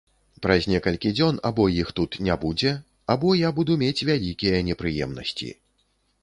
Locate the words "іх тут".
1.81-2.17